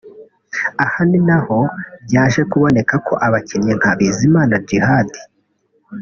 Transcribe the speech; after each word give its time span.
Aha 0.83 0.99
ni 1.09 1.19
naho 1.27 1.57
byaje 2.05 2.41
kuboneka 2.51 2.95
ko 3.07 3.13
abakinnyi 3.25 3.73
nka 3.79 3.91
Bizimana 3.97 4.53
Djihad 4.65 5.09